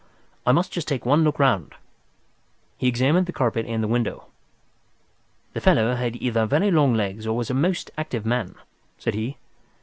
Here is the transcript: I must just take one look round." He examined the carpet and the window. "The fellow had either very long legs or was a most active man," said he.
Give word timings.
I 0.47 0.51
must 0.51 0.71
just 0.71 0.87
take 0.87 1.05
one 1.05 1.23
look 1.23 1.37
round." 1.37 1.75
He 2.75 2.87
examined 2.87 3.27
the 3.27 3.31
carpet 3.31 3.67
and 3.67 3.83
the 3.83 3.87
window. 3.87 4.29
"The 5.53 5.61
fellow 5.61 5.93
had 5.93 6.15
either 6.15 6.47
very 6.47 6.71
long 6.71 6.95
legs 6.95 7.27
or 7.27 7.37
was 7.37 7.51
a 7.51 7.53
most 7.53 7.91
active 7.99 8.25
man," 8.25 8.55
said 8.97 9.13
he. 9.13 9.37